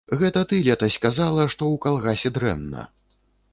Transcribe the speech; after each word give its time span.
Гэта 0.19 0.41
ты 0.53 0.59
летась 0.67 0.97
казала, 1.03 1.45
што 1.53 1.63
ў 1.75 1.83
калгасе 1.85 2.35
дрэнна. 2.41 2.89